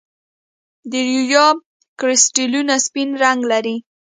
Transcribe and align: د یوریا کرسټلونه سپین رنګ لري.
د 0.91 0.93
یوریا 1.11 1.47
کرسټلونه 1.99 2.73
سپین 2.85 3.09
رنګ 3.23 3.39
لري. 3.51 3.75